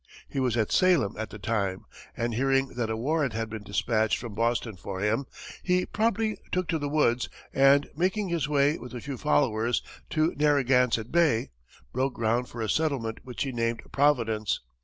[0.27, 1.85] He was at Salem at the time,
[2.17, 5.27] and hearing that a warrant had been despatched from Boston for him,
[5.61, 10.33] he promptly took to the woods, and, making his way with a few followers to
[10.37, 11.51] Narragansett Bay,
[11.93, 14.61] broke ground for a settlement which he named Providence.